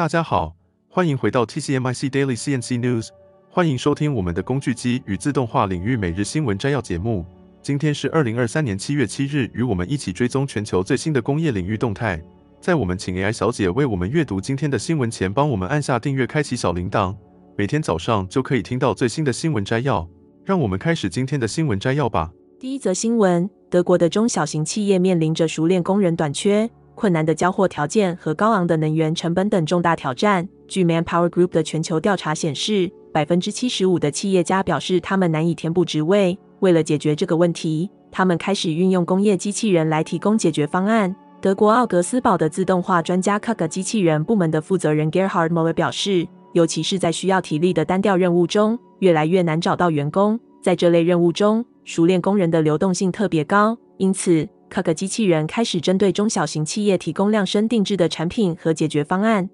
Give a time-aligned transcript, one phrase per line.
[0.00, 0.56] 大家好，
[0.88, 3.08] 欢迎回到 TCMIC Daily CNC News，
[3.50, 7.22] 欢迎收听我们的工具机与自动化领域每日新闻摘要节目。
[7.60, 12.18] 今天是二零二三年七月七日，与我们一起追踪全球最新的工业领域动态。
[12.62, 17.14] 在我们请 AI 小姐为我们阅读今天的新闻前，帮我们按下订阅，开启小铃铛，
[17.54, 20.08] 每天早上就可以听到最新的新闻摘要。
[20.46, 22.32] 让我们开始今天的新闻摘要吧。
[22.58, 26.70] 第一则新闻：德国的中小型企业面临着熟练工人短缺。
[27.00, 30.46] 困难的交货条件和高昂的能源成本等重大挑战。
[30.68, 36.38] 据 Manpower Group 的全球调查显示，百分之七十五的企业家表示他们难以填补职位。
[36.58, 41.16] 为了解决这个问题，他们开始运用工业机器人来提供解决方案。
[41.40, 50.38] 德国奥格斯堡的自动化专家 Kuka 机器人部门的负责人 Gerhard Moller 表示，尤其是在需要体力的单调任务中，越来越难找到员工。
[50.62, 59.50] 在这类任务中，熟练工人的流动性特别高，因此，卡克机器人开始针对中小型企业提供量身定制的产品和解决方案。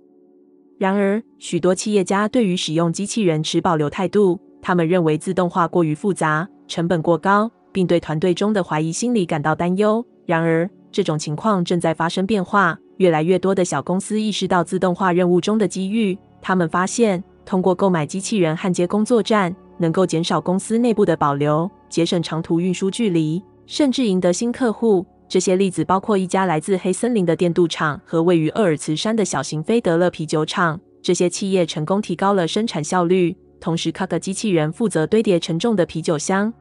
[0.78, 4.38] 然而，许多企业家对于使用机器人持保留态度。
[4.60, 10.04] 他们认为自动化过于复杂，成本过高，并对团队中的怀疑心理感到担忧。
[10.26, 12.78] 然而，这种情况正在发生变化。
[12.98, 16.18] 越来越多的小公司意识到自动化任务中的机遇。
[16.42, 23.42] 他们发现，通过购买机器人焊接工作站，能够减少公司内部的保留，节省长途运输距离。
[23.66, 25.04] 甚至赢得新客户。
[25.28, 30.80] 这些例子包括一家来自黑森林的电镀厂和位于鄂尔茨山的小型菲德勒啤酒厂。
[31.02, 36.52] 这些企业成功提高了生产效率，同时卡克机器人负责堆叠沉重的啤酒箱。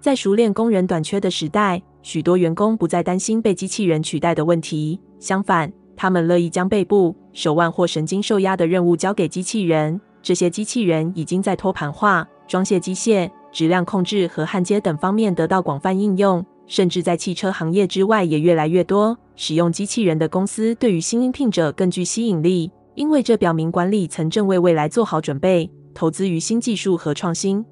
[0.00, 5.00] 在熟练工人短缺的时代，许多员工不再担心被机器人取代的问题。
[5.18, 10.00] 相反，他们乐意将背部、手腕或神经受压的任务交给机器人。
[10.22, 13.30] 这些机器人已经在托盘化、装卸机械。
[13.52, 19.16] 质量控制和焊接等方面得到广泛应用，甚至在汽车行业之外也越来越多。
[19.36, 27.64] 使用机器人的公司对于新应聘者更具吸引力，因为这表明管理层正为未来做好准备，投资于新技术和创新。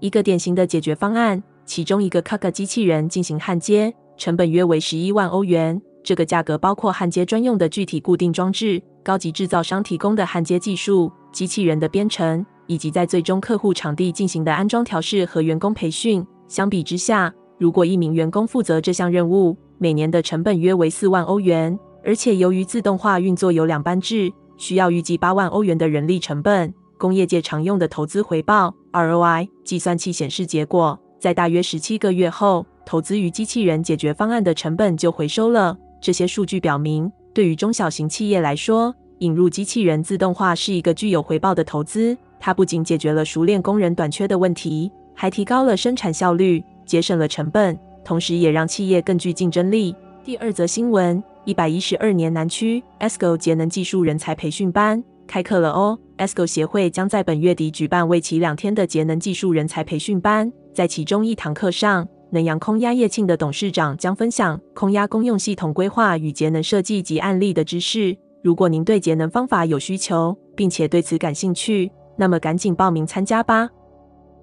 [0.00, 5.80] 一个典型的解决方案，其中一个 KUKA 机器人进行焊接，成本约为十一万欧元。
[6.04, 12.44] 这个价格包括焊接专用的具体固定装置、高级制造商提供的焊接技术、机器人的编程。
[12.72, 16.26] 以及在最终客户场地进行的安装调试和员工培训。
[16.48, 21.78] 相比之下，如果一名员工负责这项任务，每年的成本约为四万欧元。
[22.02, 26.72] 而且由于自动化运作有两班制，需要预计八万欧元的人力成本。
[26.96, 35.76] 工业界常用的投资回报 ROI 计算器显示，结果在大约十七个月后，投资于机器人解决方案的成本就回收了。
[36.00, 42.16] 这些数据表明，对于中小型企业来说，引入机器人自动化是一个具有回报的投资。
[42.40, 49.94] 它不仅解决了熟练工人短缺的问题，还提高了生产效率，节省了成本，同时也让企业更具竞争力。
[50.24, 55.96] 第二则新闻：一百一十二年南区 ESCO 节能技术人才培训班开课了哦。
[56.18, 68.16] ESCO 协会将在本月底举办为期两天的节能技术人才培训班，在其中一堂课上，能阳空压业庆的董事长将分享空压公用系统规划与节能设计及案例的知识。
[68.42, 73.70] 如果您对节能方法有需求，并且对此感兴趣，那么赶紧报名参加吧！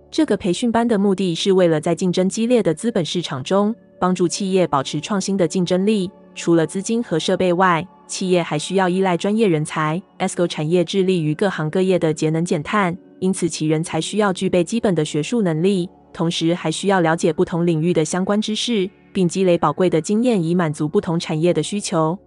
[0.09, 6.09] 这个培训班的目的是为了在竞争激烈的资本市场中，帮助企业保持创新的竞争力。
[6.33, 10.01] 除了资金和设备外，企业还需要依赖专业人才。
[10.17, 22.17] ESCO 产业致力于各行各业的节能减碳，因此其人才需要具备基本的学术能力，同时还需要了解不同领域的相关知识，并积累宝贵的经验，以满足不同产业的需求。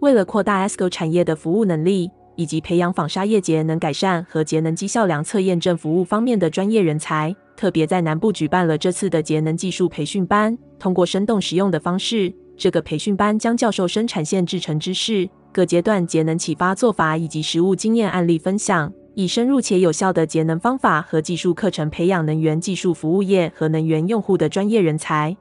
[0.00, 10.56] 为了扩大 ESCO 产业的服务能力，以及培养纺纱业节能改善和节能绩效量测验证服务方面的专业人才，特别在南部举办了这次的节能技术培训班。
[10.78, 25.34] 通过生动实用的方式，这个培训班将教授生产线制成知识、各阶段节能启发做法以及实务经验案例分享，以深入且有效的节能方法和技术课程培养能源技术服务业和能源用户的专业人才。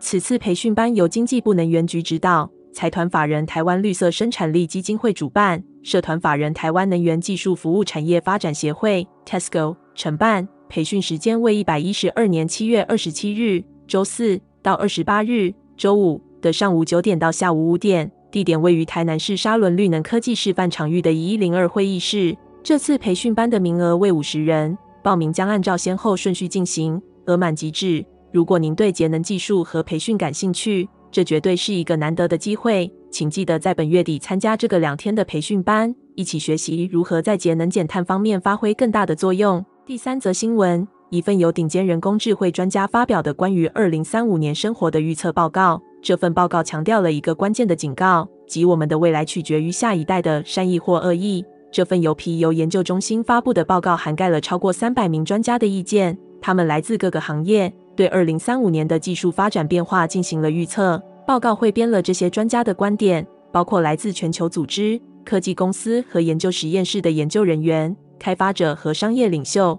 [0.00, 2.50] 此次培训班由经济部能源局指导。
[2.76, 10.46] 财团法人台湾绿色生产力基金会主办，社团法人台湾能源技术服务产业发展协会 （TESCO） 承办。
[10.68, 22.36] 培训时间为一百一十二年七月二十七日周四到二十八日周五的上午九点到下午五点，地点位于台南市沙仑绿能科技示范场域的一一零二会议室。
[22.62, 28.04] 这次培训班的名额为五十人，报名将按照先后顺序进行，额满即止。
[28.32, 39.64] 如果您对节能技术和培训感兴趣，这绝对是一个难得的机会，请记得在本月底参加这个两天的培训班，一起学习如何在节能减碳方面发挥更大的作用。
[39.86, 45.80] 第三则新闻：一份由顶尖人工智慧专家发表的关于二零三五年生活的预测报告。
[46.02, 51.44] 这份报告强调了一个关键的警告：即我们的未来取决于下一代的善意或恶意。
[51.72, 61.02] 这份由皮尤研究中心发布的报告涵盖了超过三百名专家的意见，他们来自各个行业，对二零三五年的技术发展变化进行了预测。
[61.26, 69.76] 报告汇编了这些专家的观点，包括来自全球组织、科技公司和研究实验室的研究人员、开发者和商业领袖。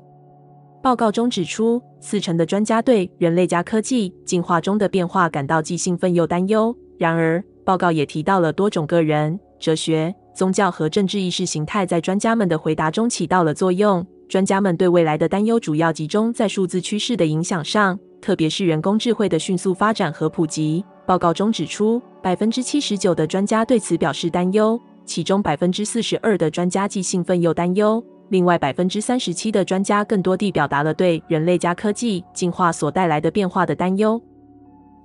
[0.83, 6.75] 报告中指出，四成的专家对人类加科技进化中的变化感到既兴奋又担忧。
[6.97, 14.05] 然而，报告也提到了多种个人、哲学、宗教和政治意识形态在专家们的回答中起到了作用。
[14.29, 20.83] 专家们对未来的担忧主要集中在数字趋势的影响上，特别是人工智慧的迅速发展和普及。
[21.05, 28.03] 报告中指出，百分之七十九的专家对此表示担忧，其中百分之四十二的专家既兴奋又担忧。
[28.29, 34.21] 另外百分之三十七的专家更多地表达了对人类加科技进化所带来的变化的担忧。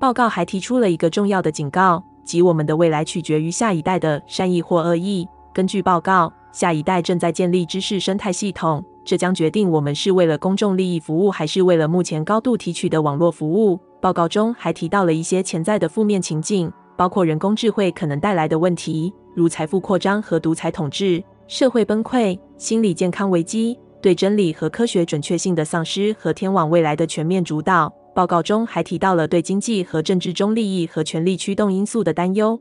[0.00, 5.24] 报告还提出了一个重要的警告，即我们的未来取决于下一代的善意或恶意。
[5.54, 13.78] 根据报告，下一代正在建立知识生态系统，这将决定我们是为了公众利益服务，还是为了目前高度提取的网络服务。
[14.00, 27.92] 报告中还提到了一些潜在的负面情境，包括人工智慧可能带来的问题，如财富扩张和独裁统治、社会崩溃、心理健康危机、对真理和科学准确性的丧失和天网未来的全面主导。
[28.14, 32.60] 报告中还提到了对经济和政治中利益和权力驱动因素的担忧。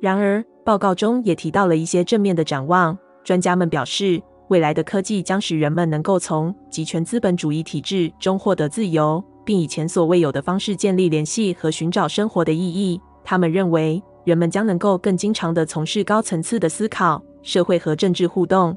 [0.00, 2.96] 然而，报告中也提到了一些正面的展望。
[3.24, 9.24] 专家们表示，未来的科技将使人们能够从极权资本主义体制中获得自由。
[9.44, 13.00] 并以前所未有的方式建立联系和寻找生活的意义。
[13.24, 18.76] 他们认为，人们将能够更经常地从事高层次的思考、社会和政治互动。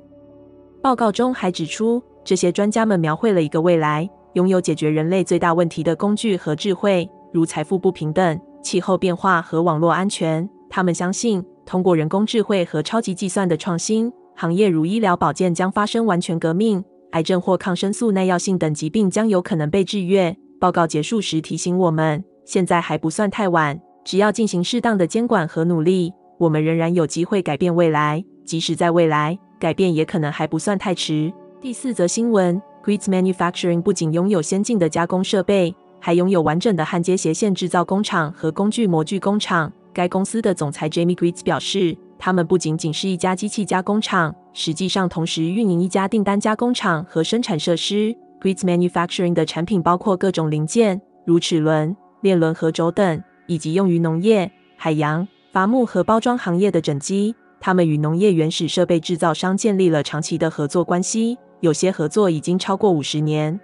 [0.81, 10.49] 报告中还指出，这些专家们描绘了一个未来，拥有解决人类最大问题的工具和智慧，如财富不平等、气候变化和网络安全。
[10.69, 20.35] 他们相信，通过人工智慧和超级计算的创新，行业如医疗保健将发生完全革命，癌症或抗生素耐药性等疾病将有可能被制约。
[20.59, 28.23] 报告结束时提醒我们，现在还不算太晚，只要进行适当的监管和努力，我们仍然有机会改变未来。
[28.45, 31.31] 即使在未来，改变也可能还不算太迟。
[31.61, 39.71] 第四则新闻：Greets Manufacturing 不仅拥有先进的加工设备，还拥有完整的焊接斜线制造工厂和工具模具工厂。
[39.93, 41.95] 该公司的总裁 Jamie Greets 表示，
[42.25, 48.15] 他们不仅仅是一家机器加工厂，实际上同时运营一家订单加工厂和生产设施。
[48.39, 57.35] Greets Manufacturing 的产品包括各种零件，如齿轮、链轮和轴等，以及用于农业、海洋、伐木和包装行业的整机。
[57.59, 63.59] 他们与农业原始设备制造商建立了长期的合作关系，有些合作已经超过五十年。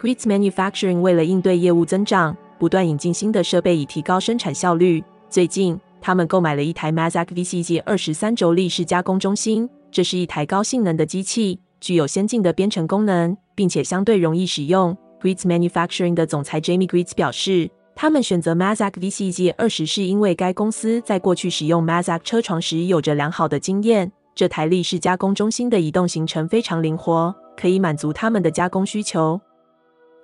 [0.00, 5.02] Greets Manufacturing 为了应对业务增长，不断引进新的设备以提高生产效率。
[5.28, 11.60] 最近，他们购买了一台 Mazak VCG 二十三轴立式加工中心，这是一台高性能的机器。
[11.80, 14.96] 具有先进的编程功能，并且相对容易使用。
[15.20, 24.10] Greets Manufacturing 的总裁 Jamie Greets 表示，他们选择 Mazak VCG 二十是因为该公司在过去使用 Mazak 车床时有着良好的经验。
[24.34, 29.40] 这台立式加工中心的移动行程非常灵活，可以满足他们的加工需求。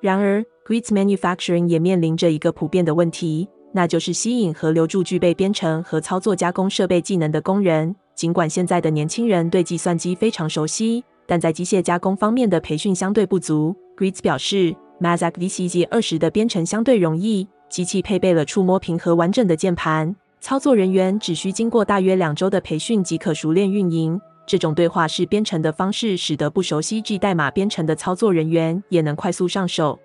[0.00, 7.94] 然而，Greets Manufacturing 也面临着一个普遍的问题，那就是吸引和留住具备编程和操作加工设备技能的工人。
[8.14, 13.76] 尽管现在的年轻人对计算机非常熟悉，但在机械加工方面的培训相对不足。
[13.96, 24.20] Greets 表示，Mazak VCG 二十的编程相对容易，机器配备了触摸屏和完整的键盘，操作人员只需经过大约两周的培训即可熟练运营。
[24.46, 29.98] 这种对话式编程的方式，使得不熟悉 G 代码编程的操作人员也能快速上手。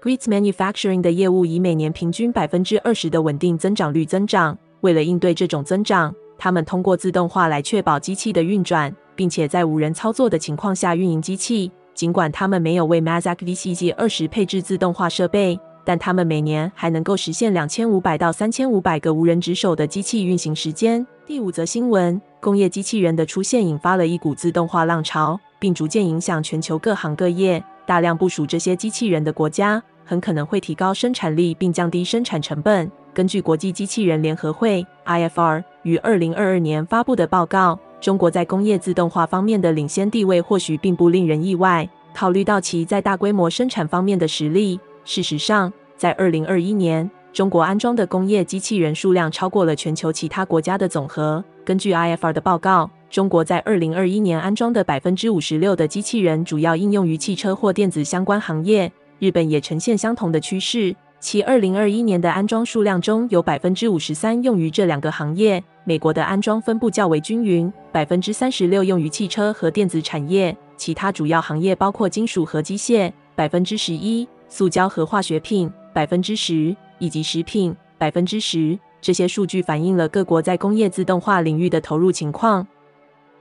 [0.00, 4.56] Greets Manufacturing 的业务以每年平均百分之二十的稳定增长率增长。
[4.82, 8.94] 为了应对这种增长，他们通过自动化来确保机器的运转。
[9.18, 11.72] 并且在无人操作的情况下运营机器。
[11.92, 21.04] 尽管他们没有为 Mazak VCG 二十配置自动化设备，但他们每年还能够实现两千五百到三千五百个无人值守的机器运行时间。
[21.26, 27.60] 第五则新闻：工业机器人的出现引发了一股自动化浪潮，并逐渐影响全球各行各业。
[27.88, 32.92] 大量部署这些机器人的国家，很可能会提高生产力并降低生产成本。
[33.14, 37.80] 根据国际机器人联合会 （IFR） 于二零二二年发布的报告。
[37.98, 41.88] 中国在工业自动化方面的领先地位或许并不令人意外。
[42.14, 51.42] 考虑到其在大规模生产方面的实力，事实上，在二零二一年，中国安装的工业机器人数量超过了全球其他国家的总和。
[51.64, 58.90] 根据 IFR 的报告，中国在二零二一年安装的百分之五十六的机器人主要应用于汽车或电子相关行业。
[59.18, 60.94] 日本也呈现相同的趋势。
[61.18, 65.62] 其二零二一年的安装数量中有百分之五十三用于这两个行业。
[65.84, 78.78] 美国的安装分布较为均匀，百分之三十六用于汽车和电子产业，其他主要行业包括金属和机械，百分之十一，塑胶和化学品，百分之十，以及食品，百分之十。
[79.00, 82.64] 这些数据反映了各国在工业自动化领域的投入情况。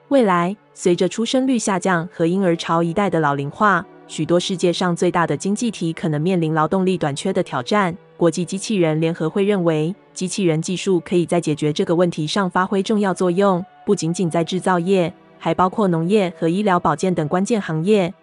[0.10, 7.94] 未来，随着出生率下降和婴儿潮一代的老龄化，许多世界上最大的经济体可能面临劳动力短缺的挑战。
[8.16, 18.14] 国际机器人联合会认为，机器人技术可以在解决这个问题上发挥重要作用，不仅仅在制造业，还包括农业和医疗保健等关键行业。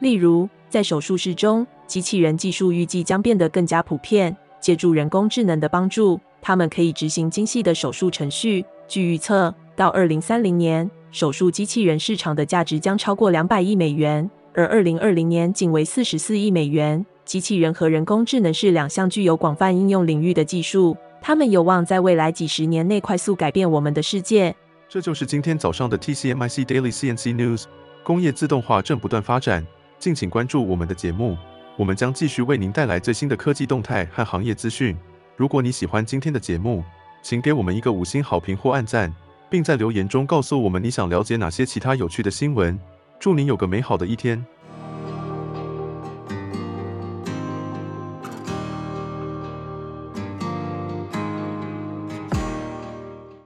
[0.00, 4.36] 例如，在手术室中，机器人技术预计将变得更加普遍。
[4.60, 8.64] 借助人工智能的帮助，他们可以执行精细的手术程序。
[8.88, 17.04] 据预测，到二零三零年，手术机器人市场的价值将超过两百亿美元，而二零二零年仅为四十四亿美元。
[17.24, 24.54] 机器人和人工智能是两项具有广泛应用领域的技术，它们有望在未来几十年内快速改变我们的世界。
[24.88, 27.64] 这就是今天早上的 TCMIC Daily CNC News。
[28.04, 29.66] 工业自动化正不断发展，
[29.98, 31.36] 敬请关注我们的节目，
[31.76, 34.96] 我们将继续为您带来最新的科技动态和行业资讯。
[35.34, 36.84] 如果你喜欢今天的节目，
[37.22, 39.12] 请给我们一个五星好评或按赞。
[39.48, 42.78] 并在留言中告诉我们你想了解哪些其他有趣的新闻。
[43.18, 44.44] 祝您有个美好的一天。